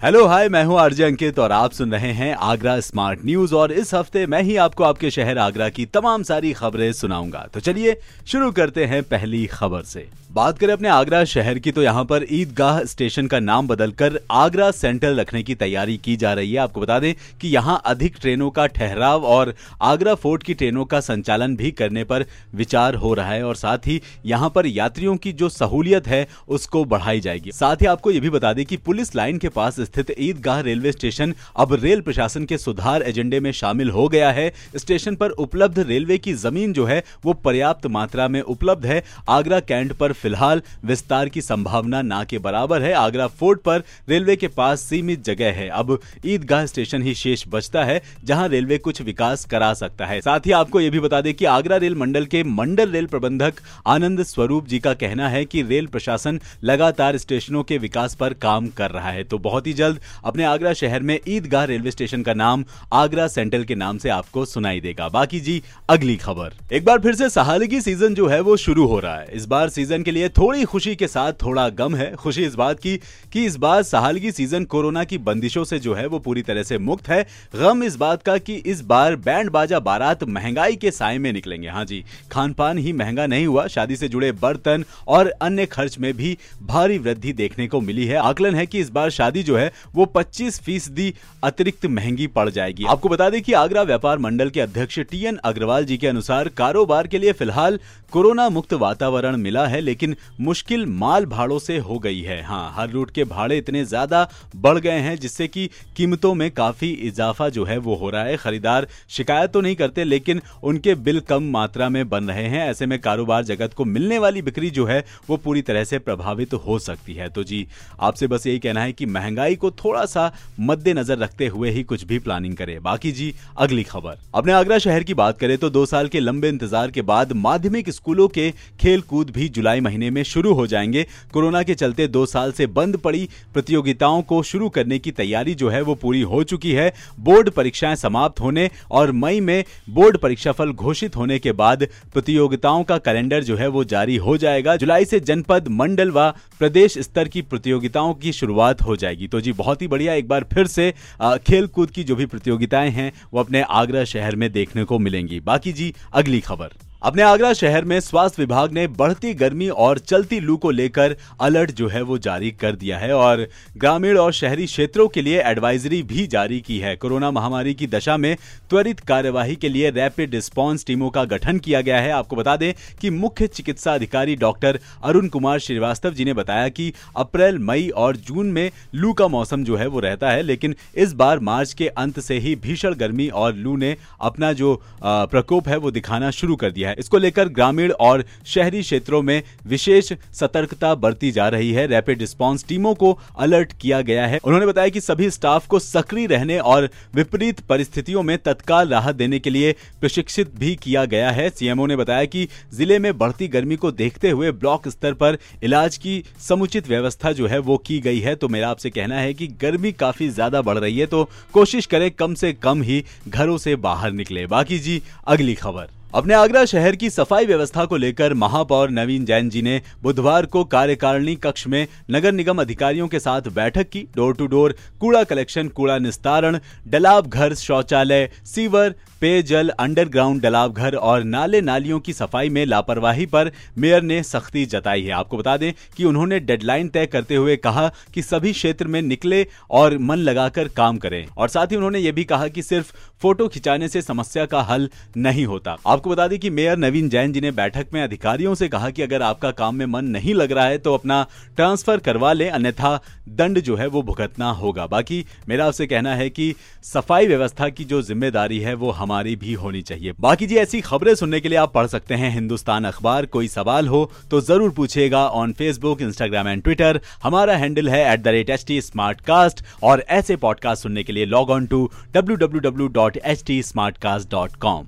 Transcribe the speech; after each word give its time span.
hello, 0.00 0.24
hi, 0.26 0.48
मैं 0.48 0.62
हूँ 0.64 0.78
RJ 0.78 1.04
अंकित 1.04 1.38
और 1.38 1.52
आप 1.52 1.72
सुन 1.72 1.92
रहे 1.92 2.10
हैं 2.12 2.34
आगरा 2.36 2.78
स्मार्ट 2.80 3.24
न्यूज़ 3.24 3.54
और 3.54 3.72
इस 3.72 3.92
हफ़्ते 3.94 4.26
मैं 4.26 4.42
ही 4.42 4.56
आपको 4.56 4.84
आपके 4.84 5.10
शहर 5.10 5.38
आगरा 5.38 5.68
की 5.68 5.86
तमाम 5.86 6.22
सारी 6.22 6.52
खबरें 6.52 6.92
सुनाऊँगा। 6.92 7.46
तो 7.54 7.60
चलिए, 7.60 7.96
शुरू 8.26 8.52
करते 8.52 8.84
हैं 8.84 9.02
पहली 9.02 9.44
खबर 9.46 9.82
से। 9.82 10.06
बात 10.32 10.58
करें 10.58 10.72
अपने 10.72 10.88
आगरा 10.88 11.22
शहर 11.24 11.58
की 11.58 11.72
तो 11.72 11.82
यहाँ 11.82 12.04
पर 12.04 12.24
ईदगाह 12.30 12.82
स्टेशन 12.84 13.26
का 13.26 13.38
नाम 13.40 13.68
बदलकर 13.68 14.18
आगरा 14.30 14.70
सेंट्रल 14.70 15.20
रखने 15.20 15.42
की 15.42 15.54
तैयारी 15.54 15.96
की 15.96 16.16
जा 16.16 16.32
रही 16.32 16.52
है। 16.52 16.58
आपको 16.58 16.80
बता 16.80 16.98
दें 16.98 17.14
कि 17.40 17.48
यहाँ 17.48 17.80
अधिक 17.86 18.16
ट्रेनों 18.20 18.50
का 18.50 18.66
ठहराव 18.68 19.24
और 19.26 19.54
आगरा 19.82 20.14
फोर्ट 20.14 20.42
की 20.42 20.54
ट्रेनों 20.54 20.84
का 20.84 21.00
संचालन 21.00 21.56
भी 21.56 21.70
करने 21.70 22.04
पर 22.04 22.24
विचार 22.54 22.94
हो 22.94 23.12
रहा 23.14 23.30
है 23.30 23.42
और 23.44 23.56
साथ 23.56 23.86
ही 23.86 24.00
यहाँ 24.26 24.50
पर 24.50 24.66
यात्रियों 24.66 25.16
की 25.16 25.32
जो 25.32 25.48
सहूलियत 25.48 26.08
है, 26.08 26.26
उसको 26.48 26.84
बढ़ाई 26.84 27.20
जाएगी। 27.20 27.52
साथ 27.52 27.76
ही 27.76 27.86
आपको 27.86 28.10
ये 28.10 28.20
भी 28.20 28.30
बता 28.30 28.52
दें 28.52 28.64
कि 28.66 28.76
पुलिस 28.78 29.14
लाइन 29.16 29.38
के 29.38 29.48
पास 29.50 29.80
स्थित 29.88 30.14
ईदगाह 30.18 30.60
रेलवे 30.60 30.92
स्टेशन 30.92 31.34
अब 31.56 31.72
रेल 31.74 32.00
प्रशासन 32.00 32.44
के 32.44 32.58
सुधार 32.58 33.02
एजेंडे 33.02 33.40
में 33.40 33.50
शामिल 33.52 33.90
हो 33.90 34.06
गया 34.08 34.30
है। 34.32 34.52
स्टेशन 34.76 35.16
पर 35.16 35.30
उपलब्ध 35.38 35.78
रेलवे 35.80 36.18
की 36.18 36.32
ज़मीन 36.36 36.72
जो 36.72 36.84
है, 36.84 37.02
वो 37.24 37.32
पर्याप्त 37.34 37.86
मात्रा 37.88 38.28
में 38.28 38.40
उपलब्ध 38.42 38.86
है। 38.86 39.02
आगरा 39.28 39.60
कैंट 39.62 39.92
पर 39.92 40.12
फ़िलहाल 40.12 40.62
विस्तार 40.84 41.28
की 41.28 41.42
संभावना 41.42 42.02
ना 42.02 42.22
के 42.24 42.38
बराबर 42.38 42.82
है। 42.82 42.92
आगरा 42.94 43.26
फोर्ट 43.28 43.60
पर 43.60 43.82
रेलवे 44.08 44.36
के 44.36 44.48
पास 44.50 44.80
सीमित 44.80 45.24
जगह 45.24 45.52
है। 45.52 45.68
अब 45.70 45.98
ईदगाह 46.26 46.66
स्टेशन 46.66 47.02
ही 47.02 47.14
शेष 47.14 47.44
बचता 47.48 47.84
है, 47.84 48.00
जहाँ 48.24 48.48
रेलवे 48.48 48.78
कुछ 48.78 49.02
विकास 49.02 49.44
करा 49.44 49.72
सकता 49.74 50.06
है। 50.06 50.20
साथ 50.20 50.46
ही 50.46 50.52
आपको 50.52 50.80
ये 50.80 50.90
भी 50.90 51.00
बता 51.00 51.20
दें 51.20 51.32
कि 51.34 51.44
आगरा 51.46 51.76
रेल 51.76 51.94
मंडल 51.94 52.26
के 52.26 52.42
मंडल 52.44 52.90
रेल 52.90 53.06
प्रबंधक 53.06 53.60
आनंद 53.86 54.22
स्वरूप 54.24 54.66
जी 54.68 54.78
का 54.78 54.94
कहना 54.96 55.28
है 55.28 55.44
कि 55.44 55.62
रेल 55.62 55.86
प्रशासन 55.86 56.40
लगातार 56.64 57.16
स्टेशनों 57.18 57.62
के 57.62 57.78
विकास 57.78 58.14
पर 58.14 58.32
काम 58.38 58.68
कर 58.68 58.90
रहा 58.90 59.10
है। 59.10 59.24
तो 59.24 59.38
बहुत 59.38 59.66
ही 59.66 59.72
जल्द 59.78 60.00
अपने 60.24 60.44
आगरा 60.44 60.72
शहर 60.74 61.02
में 61.02 61.18
ईदगाह 61.28 61.64
रेलवे 61.64 61.90
स्टेशन 61.90 62.22
का 62.22 62.34
नाम 62.34 62.64
आगरा 62.94 63.26
सेंट्रल 63.28 63.64
के 63.64 63.74
नाम 63.76 63.98
से 63.98 64.08
आपको 64.10 64.44
सुनाई 64.46 64.80
देगा। 64.80 65.08
बाकी 65.10 65.40
जी, 65.40 65.62
अगली 65.88 66.16
खबर। 66.18 66.54
एक 66.72 66.84
बार 66.84 66.98
फिर 66.98 67.14
से 67.14 67.28
सहालगी 67.30 67.80
सीज़न 67.80 68.14
जो 68.14 68.26
है 68.26 68.40
वो 68.40 68.56
शुरू 68.58 68.86
हो 68.86 68.98
रहा 69.00 69.16
है। 69.16 69.26
इस 69.32 69.46
बार 69.46 69.68
सीज़न 69.68 70.02
के 70.02 70.10
लिए 70.10 70.28
थोड़ी 70.30 70.64
खुशी 70.64 70.94
के 70.96 71.06
साथ 71.08 71.32
थोड़ा 71.42 71.68
गम 71.78 71.94
है। 71.96 72.10
खुशी 72.16 72.44
इस 72.44 72.54
बात 72.54 72.80
की 72.80 72.96
कि 73.32 73.44
इस 73.46 73.56
बार 73.56 73.82
सहालगी 73.82 74.32
सीज़न 74.32 74.64
कोरोना 74.66 75.04
की 75.04 75.18
बंदिशों 75.20 75.64
से 75.64 75.78
जो 75.78 75.94
है 75.94 76.06
वो 76.06 76.18
पूरी 76.18 76.42
तरह 76.42 76.62
से 76.62 76.78
मुक्त 76.80 77.08
है। 77.08 77.22
गम 77.54 77.82
इस 77.82 77.96
बात 77.96 78.22
का 78.22 78.36
कि 78.38 78.54
इस 78.66 78.80
बार 78.84 79.16
बैंड 79.18 79.50
बाजा 79.50 79.80
बारात 79.80 80.24
महँगाई 80.26 80.76
के 80.76 80.90
साय 80.90 81.18
में 81.18 81.32
निकलेंगे। 81.32 81.68
हाँ 81.68 81.84
जी 81.84 82.04
खान 82.32 82.52
पान 82.52 82.78
ही 82.78 82.92
महँगा 82.92 83.26
नहीं 83.26 83.46
हुआ। 83.46 83.66
शादी 83.68 83.96
से 83.96 84.08
जुड़े 84.08 84.32
बर्तन 84.34 84.84
और 85.08 85.28
अन्य 85.42 85.66
खर्च 85.66 85.98
में 85.98 86.12
भी 86.14 86.36
भारी 86.62 86.98
वृद्धि 86.98 87.32
देखने 87.34 87.66
को 87.68 87.80
मिली 87.80 88.06
है। 88.06 88.16
आकलन 88.18 88.54
है 88.54 88.66
कि 88.66 88.80
इस 88.80 88.90
बार 88.90 89.10
शादी 89.10 89.42
जो 89.42 89.56
है 89.56 89.67
वो 89.94 90.06
25 90.16 90.60
फ़ीसदी 90.60 91.12
अतिरिक्त 91.44 91.86
महँगी 91.88 92.26
पड़ 92.28 92.48
जाएगी। 92.50 92.84
आपको 92.86 93.08
बता 93.08 93.28
दें 93.30 93.40
कि 93.42 93.52
आगरा 93.54 93.82
व्यापार 93.82 94.18
मंडल 94.18 94.50
के 94.50 94.60
अध्यक्ष 94.60 94.98
टी 95.00 95.24
एन 95.24 95.36
अग्रवाल 95.44 95.84
जी 95.84 95.96
के 95.98 96.06
अनुसार 96.06 96.48
कारोबार 96.48 97.06
के 97.06 97.18
लिए 97.18 97.32
फ़िलहाल 97.32 97.78
कोरोना 98.12 98.48
मुक्त 98.48 98.72
वातावरण 98.72 99.36
मिला 99.36 99.66
है, 99.66 99.80
लेकिन 99.80 100.14
मुश्किल 100.40 100.84
माल 100.88 101.24
भाड़ों 101.26 101.58
से 101.58 101.76
हो 101.78 101.98
गई 101.98 102.20
है। 102.20 102.40
हाँ 102.42 102.72
हर 102.76 102.90
रूट 102.90 103.10
के 103.10 103.24
भाड़े 103.24 103.58
इतने 103.58 103.84
ज़्यादा 103.84 104.28
बढ़ 104.56 104.78
गए 104.78 104.98
हैं, 104.98 105.16
जिससे 105.16 105.48
कि 105.48 105.68
कीमतों 105.96 106.32
में 106.34 106.50
काफ़ी 106.50 106.90
इजाफा 107.08 107.48
जो 107.48 107.64
है 107.64 107.76
वो 107.78 107.94
हो 107.94 108.10
रहा 108.10 108.22
है। 108.22 108.36
खरीदार 108.36 108.86
शिकायत 109.08 109.52
तो 109.52 109.60
नहीं 109.60 109.76
करते, 109.76 110.04
लेकिन 110.04 110.40
उनके 110.62 110.94
बिल 110.94 111.20
कम 111.20 111.50
मात्रा 111.50 111.88
में 111.88 112.08
बन 112.08 112.24
रहे 112.24 112.46
हैं। 112.46 112.68
ऐसे 112.70 112.86
में 112.86 112.98
कारोबार 113.00 113.44
जगत 113.44 113.74
को 113.74 113.84
मिलने 113.84 114.18
वाली 114.18 114.42
बिक्री 114.42 114.70
जो 114.70 114.86
है, 114.86 115.04
वो 115.28 115.36
पूरी 115.36 115.62
तरह 115.62 115.84
से 115.84 115.98
प्रभावित 115.98 116.54
हो 116.56 116.78
सकती 116.78 117.14
है। 117.14 117.28
तो 117.28 117.44
जी, 117.44 117.66
आपसे 118.00 118.26
बस 118.26 118.46
यही 118.46 118.58
कहना 118.58 118.82
है 118.82 118.92
कि 118.92 119.06
महँगाई 119.08 119.56
को 119.58 119.70
थोड़ा 119.70 120.04
सा 120.06 120.30
मद्देनजर 120.60 121.18
रखते 121.18 121.46
हुए 121.46 121.70
ही 121.70 121.82
कुछ 121.82 122.04
भी 122.04 122.18
प्लानिंग 122.18 122.56
करें। 122.56 122.82
बाकी 122.82 123.12
जी, 123.12 123.32
अगली 123.58 123.82
खबर। 123.82 124.18
अपने 124.34 124.52
आगरा 124.52 124.78
शहर 124.78 125.02
की 125.02 125.14
बात 125.14 125.38
करें 125.38 125.56
तो 125.58 125.70
दो 125.70 125.84
साल 125.86 126.08
के 126.08 126.20
लंबे 126.20 126.48
इंतज़ार 126.48 126.90
के 126.90 127.02
बाद 127.02 127.32
माध्यमिक 127.38 127.90
स्कूलों 127.90 128.28
के 128.28 128.50
खेल 128.80 129.00
कूद 129.00 129.30
भी 129.30 129.48
जुलाई 129.48 129.80
महीने 129.80 130.10
में 130.10 130.22
शुरू 130.24 130.52
हो 130.54 130.66
जाएँगे। 130.66 131.06
कोरोना 131.32 131.62
के 131.62 131.74
चलते 131.74 132.06
दो 132.08 132.24
साल 132.26 132.52
से 132.52 132.66
बंद 132.68 132.96
पड़ी 132.96 133.28
प्रतियोगिताओं 133.54 134.22
को 134.22 134.42
शुरू 134.42 134.68
करने 134.68 134.98
की 134.98 135.10
तैयारी 135.12 135.54
जो 135.54 135.68
है 135.68 135.82
वो 135.82 135.94
पूरी 135.94 136.20
हो 136.22 136.42
चुकी 136.44 136.72
है। 136.72 136.92
बोर्ड 137.20 137.50
परीक्षाएँ 137.50 137.96
समाप्त 137.96 138.40
होने 138.40 138.68
और 138.90 139.12
मई 139.12 139.40
में 139.40 139.64
बोर्ड 139.90 140.18
परीक्षा 140.18 140.52
फल 140.52 140.72
घोषित 140.72 141.16
होने 141.16 141.38
के 141.38 141.52
बाद 141.52 141.86
प्रतियोगिताओं 142.14 142.84
का 142.84 142.98
कैलेंडर 142.98 143.44
जो 143.44 143.56
है 143.56 143.68
वो 143.68 143.84
जारी 143.84 144.16
हो 144.16 144.36
जाएगा। 144.36 144.76
जुलाई 144.76 145.04
से 145.04 145.20
जनपद, 145.20 145.68
मंडल 145.70 146.10
व 146.10 146.30
प्रदेश 146.58 146.98
स्तर 146.98 147.28
की 147.28 147.42
प्रतियोगिताओं 147.42 148.14
की 148.14 148.32
शुरुआत 148.32 148.82
हो 148.82 148.96
जाएगी। 148.96 149.26
तो 149.28 149.40
जी, 149.48 149.52
बहुत 149.54 149.82
ही 149.82 149.88
बढ़िया। 149.88 150.14
एक 150.14 150.28
बार 150.28 150.44
फिर 150.52 150.66
से 150.66 150.92
खेल 151.22 151.66
कूद 151.68 151.90
की 151.90 152.04
जो 152.04 152.16
भी 152.16 152.26
प्रतियोगिताएँ 152.26 152.90
हैं, 152.90 153.12
वो 153.32 153.40
अपने 153.40 153.62
आगरा 153.62 154.04
शहर 154.06 154.36
में 154.36 154.50
देखने 154.52 154.84
को 154.84 154.98
मिलेंगी। 154.98 155.40
बाकी 155.42 155.72
जी, 155.72 155.94
अगली 156.14 156.40
खबर। 156.40 156.76
अपने 157.02 157.22
आगरा 157.22 157.52
शहर 157.52 157.84
में 157.84 157.98
स्वास्थ्य 158.00 158.42
विभाग 158.42 158.72
ने 158.72 158.86
बढ़ती 158.90 159.32
गर्मी 159.34 159.68
और 159.68 159.98
चलती 159.98 160.38
लू 160.40 160.56
को 160.56 160.70
लेकर 160.70 161.14
अलर्ट 161.40 161.70
जो 161.70 161.88
है 161.88 162.00
वो 162.02 162.16
जारी 162.18 162.50
कर 162.52 162.76
दिया 162.76 162.96
है 162.98 163.12
और 163.12 163.46
ग्रामीण 163.76 164.16
और 164.18 164.32
शहरी 164.32 164.66
क्षेत्रों 164.66 165.06
के 165.08 165.22
लिए 165.22 165.42
एडवाइजरी 165.42 166.02
भी 166.02 166.26
जारी 166.26 166.60
की 166.60 166.78
है। 166.78 166.94
कोरोना 166.96 167.30
महामारी 167.30 167.74
की 167.74 167.86
दशा 167.86 168.16
में 168.16 168.36
त्वरित 168.70 169.00
कार्यवाही 169.00 169.54
के 169.56 169.68
लिए 169.68 169.90
रैपिड 169.90 170.34
रिस्पांस 170.34 170.84
टीमों 170.86 171.10
का 171.10 171.24
गठन 171.24 171.58
किया 171.58 171.80
गया 171.80 172.00
है। 172.00 172.10
आपको 172.10 172.36
बता 172.36 172.56
दें 172.56 172.72
कि 173.00 173.10
मुख्य 173.10 173.46
चिकित्सा 173.46 173.94
अधिकारी 173.94 174.36
डॉक्टर 174.36 174.78
अरुण 175.04 175.28
कुमार 175.28 175.58
श्रीवास्तव 175.58 176.14
जी 176.14 176.24
ने 176.24 176.32
बताया 176.34 176.68
कि 176.70 176.92
अप्रैल, 177.16 177.58
मई 177.60 177.88
और 177.88 178.16
जून 178.18 178.46
में 178.48 178.70
लू 178.94 179.12
का 179.12 179.28
मौसम 179.28 179.64
जो 179.64 179.76
है 179.76 179.86
वो 179.86 180.00
रहता 180.00 180.30
है, 180.30 180.42
लेकिन 180.42 180.74
इस 180.96 181.12
बार 181.14 181.38
मार्च 181.40 181.72
के 181.72 181.88
अंत 181.88 182.20
से 182.20 182.38
ही 182.38 182.56
भीषण 182.58 182.94
गर्मी 182.96 183.28
और 183.28 183.54
लू 183.54 183.76
ने 183.76 183.96
अपना 184.22 184.52
जो 184.54 184.74
प्रकोप 185.04 185.68
है 185.68 185.76
वो 185.76 185.90
दिखाना 185.92 186.30
शुरू 186.32 186.56
कर 186.56 186.70
दिया 186.70 186.87
है। 186.88 186.94
इसको 186.98 187.18
लेकर 187.18 187.48
ग्रामीण 187.50 187.92
और 187.92 188.24
शहरी 188.46 188.82
क्षेत्रों 188.82 189.22
में 189.22 189.42
विशेष 189.66 190.12
सतर्कता 190.34 190.94
बरती 190.96 191.30
जा 191.32 191.48
रही 191.48 191.72
है। 191.72 191.86
रैपिड 191.88 192.20
रिस्पॉन्स 192.20 192.64
टीमों 192.68 192.94
को 192.96 193.12
अलर्ट 193.38 193.72
किया 193.80 194.00
गया 194.02 194.26
है। 194.26 194.40
उन्होंने 194.44 194.66
बताया 194.66 194.88
कि 194.88 195.00
सभी 195.02 195.30
स्टाफ 195.30 195.66
को 195.66 195.78
सक्रिय 195.80 196.26
रहने 196.26 196.58
और 196.60 196.88
विपरीत 197.14 197.60
परिस्थितियों 197.68 198.22
में 198.22 198.36
तत्काल 198.40 198.88
राहत 198.88 199.14
देने 199.16 199.38
के 199.38 199.50
लिए 199.50 199.74
प्रशिक्षित 200.00 200.54
भी 200.58 200.74
किया 200.76 201.04
गया 201.06 201.30
है। 201.30 201.48
सीएमओ 201.50 201.86
ने 201.86 201.96
बताया 201.96 202.24
कि 202.26 202.46
ज़िले 202.74 202.98
में 202.98 203.16
बढ़ती 203.18 203.48
गर्मी 203.48 203.76
को 203.76 203.90
देखते 203.92 204.30
हुए 204.30 204.50
ब्लॉक 204.52 204.88
स्तर 204.88 205.14
पर 205.14 205.38
इलाज 205.62 205.96
की 205.96 206.22
समुचित 206.40 206.88
व्यवस्था 206.88 207.32
जो 207.32 207.46
है 207.46 207.58
वो 207.60 207.76
की 207.78 207.98
गई 208.00 208.20
है। 208.20 208.34
तो 208.36 208.48
मेरा 208.48 208.68
आपसे 208.70 208.90
कहना 208.90 209.18
है 209.18 209.34
कि 209.34 209.46
गर्मी 209.60 209.92
काफ़ी 209.94 210.28
ज़्यादा 210.30 210.62
बढ़ 210.62 210.78
रही 210.78 210.98
है 210.98 211.06
तो 211.06 211.28
कोशिश 211.54 211.86
करें 211.86 212.10
कम 212.12 212.34
से 212.36 212.52
कम 212.54 212.82
ही 212.82 213.04
घरों 213.28 213.58
से 213.58 213.76
बाहर 213.78 214.12
निकले। 214.12 214.46
बाकी 214.48 214.78
जी, 214.78 215.00
अगली 215.26 215.54
खबर। 215.56 215.97
अपने 216.14 216.34
आगरा 216.34 216.64
शहर 216.64 216.96
की 216.96 217.08
सफ़ाई 217.10 217.46
व्यवस्था 217.46 217.84
को 217.84 217.96
लेकर 217.96 218.34
महापौर 218.34 218.90
नवीन 218.90 219.24
जैन 219.24 219.48
जी 219.50 219.62
ने 219.62 219.80
बुधवार 220.02 220.46
को 220.46 220.62
कार्यकारिणी 220.64 221.34
कक्ष 221.36 221.66
में 221.66 221.86
नगर 222.10 222.32
निगम 222.32 222.60
अधिकारियों 222.60 223.08
के 223.08 223.18
साथ 223.20 223.48
बैठक 223.54 223.88
की। 223.88 224.00
डोर 224.16 224.34
टू 224.34 224.46
डोर 224.46 224.74
कूड़ा 225.00 225.22
कलेक्शन, 225.24 225.68
कूड़ा 225.68 225.98
निस्तारण 225.98 226.58
डलाब 226.86 227.26
घर 227.26 227.54
शौचालय, 227.54 228.30
सीवर 228.44 228.94
पेयजल, 229.20 229.68
अंडरग्राउंड 229.70 230.40
डलाव 230.42 230.72
घर 230.72 230.94
और 230.96 231.22
नाले 231.24 231.60
नालियों 231.60 231.98
की 232.00 232.12
सफ़ाई 232.12 232.48
में 232.48 232.64
लापरवाही 232.66 233.26
पर 233.26 233.50
मेयर 233.78 234.02
ने 234.02 234.22
सख्ती 234.22 234.64
जताई 234.66 235.02
है। 235.02 235.10
आपको 235.12 235.36
बता 235.36 235.56
दें 235.56 235.72
कि 235.96 236.04
उन्होंने 236.04 236.38
डेडलाइन 236.40 236.88
तय 236.88 237.06
करते 237.06 237.34
हुए 237.34 237.56
कहा 237.58 237.88
कि 238.14 238.22
सभी 238.22 238.52
क्षेत्र 238.52 238.86
में 238.86 239.00
निकले 239.02 239.46
और 239.70 239.96
मन 240.00 240.18
लगाकर 240.18 240.68
काम 240.68 240.98
करें। 240.98 241.26
और 241.28 241.48
साथ 241.48 241.66
ही 241.66 241.76
उन्होंने 241.76 241.98
ये 241.98 242.12
भी 242.12 242.24
कहा 242.24 242.48
कि 242.48 242.62
सिर्फ़ 242.62 242.92
फ़ोटो 243.22 243.48
खिंचाने 243.48 243.88
से 243.88 244.02
समस्या 244.02 244.44
का 244.46 244.60
हल 244.62 244.88
नहीं 245.16 245.44
होता। 245.46 245.76
आपको 245.86 246.10
बता 246.10 246.26
दें 246.28 246.38
कि 246.38 246.50
मेयर 246.50 246.76
नवीन 246.78 247.08
जैन 247.08 247.32
जी 247.32 247.40
ने 247.40 247.50
बैठक 247.52 247.86
में 247.94 248.02
अधिकारियों 248.02 248.54
से 248.54 248.68
कहा 248.68 248.90
कि 248.90 249.02
अगर 249.02 249.22
आपका 249.22 249.50
काम 249.52 249.74
में 249.74 249.86
मन 249.88 250.04
नहीं 250.06 250.34
लग 250.34 250.52
रहा 250.52 250.66
है 250.66 250.78
तो 250.78 250.94
अपना 250.94 251.26
ट्रांसफ़र 251.56 251.98
करवा 251.98 252.32
लें, 252.32 252.48
अन्यथा 252.50 253.00
दंड 253.30 253.60
जो 253.60 253.76
है 253.76 253.86
वो 253.88 254.02
भुगतना 254.02 254.50
होगा। 254.52 254.86
बाकी 254.88 255.24
मेरा 255.48 255.66
आपसे 255.66 255.86
कहना 255.86 256.14
है 256.14 256.28
कि 256.30 256.54
सफ़ाई 256.84 257.26
व्यवस्था 257.26 257.68
की 257.68 257.84
जो 257.84 258.02
ज़िम्मेदारी 258.02 258.58
है 258.60 258.74
वो 258.74 258.90
हमारी 259.08 259.34
भी 259.36 259.52
होनी 259.54 259.80
चाहिए। 259.82 260.12
बाकी 260.20 260.46
जी 260.46 260.56
ऐसी 260.58 260.80
खबरें 260.82 261.14
सुनने 261.14 261.40
के 261.40 261.48
लिए 261.48 261.58
आप 261.58 261.72
पढ़ 261.74 261.86
सकते 261.86 262.14
हैं 262.14 262.30
हिंदुस्तान 262.30 262.84
अखबार। 262.84 263.26
कोई 263.26 263.48
सवाल 263.48 263.88
हो 263.88 264.00
तो 264.30 264.40
ज़रूर 264.40 264.70
पूछेगा 264.76 265.26
on 265.40 265.52
Facebook 265.58 266.02
Instagram 266.02 266.48
and 266.48 266.62
Twitter 266.62 267.00
हमारा 267.22 267.56
हैंडल 267.56 267.88
है 267.88 268.02
at 268.12 268.22
the 268.22 268.28
rate 268.36 268.50
H 268.50 268.64
T 268.68 268.80
smart 268.80 269.20
cast 269.26 269.64
और 269.82 270.04
ऐसे 270.18 270.36
पॉडकास्ट 270.44 270.82
सुनने 270.82 271.02
के 271.02 271.12
लिए 271.12 271.24
log 271.26 271.50
on 271.50 271.66
to 271.66 271.84
W 272.14 272.36
W 272.36 272.60
W 272.60 272.88
dot 272.98 273.16
H 273.24 273.44
T 273.46 273.62
smart 273.62 273.98
cast 273.98 274.30
dot 274.30 274.56
com 274.56 274.86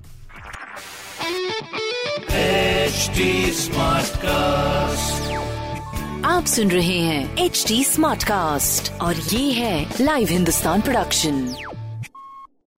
आप 6.27 6.45
सुन 6.47 6.71
रहे 6.71 6.99
हैं 6.99 7.45
एच 7.45 7.65
डी 7.69 7.83
स्मार्ट 7.85 8.25
कास्ट 8.25 8.93
और 9.01 9.17
ये 9.33 9.51
है 9.53 9.75
लाइव 10.01 10.29
हिंदुस्तान 10.31 10.81
प्रोडक्शन 10.81 11.45